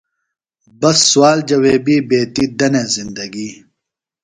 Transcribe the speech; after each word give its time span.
بس 0.79 0.97
سوال 1.11 1.37
جویبیۡ 1.49 2.05
بیتیۡ 2.09 2.49
دنے 2.57 2.83
زندگی۔ 2.95 3.49